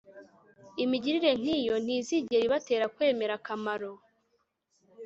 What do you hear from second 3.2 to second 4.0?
akamaro